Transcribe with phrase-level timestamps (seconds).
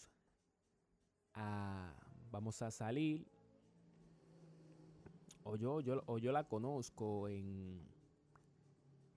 [2.41, 3.23] vamos a salir.
[5.43, 7.79] O yo, yo, o yo la conozco en,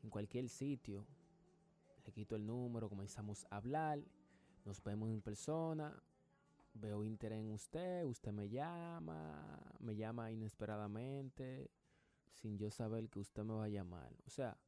[0.03, 1.07] en cualquier sitio.
[2.05, 3.99] Le quito el número, comenzamos a hablar,
[4.67, 6.03] nos vemos en persona,
[6.75, 11.71] veo interés en usted, usted me llama, me llama inesperadamente,
[12.31, 14.13] sin yo saber que usted me va a llamar.
[14.27, 14.59] O sea,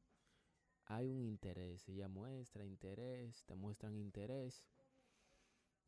[0.85, 4.63] hay un interés, ella muestra interés, te muestran interés.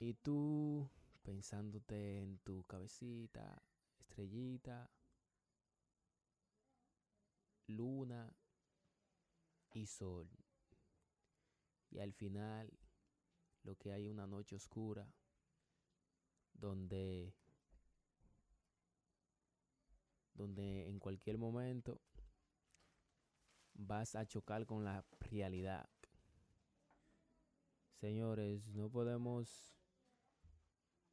[0.00, 0.88] Y tú
[1.22, 3.62] pensándote en tu cabecita,
[3.98, 4.90] estrellita,
[7.66, 8.34] luna
[9.72, 10.26] y sol.
[11.90, 12.72] Y al final
[13.62, 15.06] lo que hay una noche oscura
[16.54, 17.34] donde
[20.32, 22.00] donde en cualquier momento
[23.74, 25.90] vas a chocar con la realidad.
[28.00, 29.79] Señores, no podemos.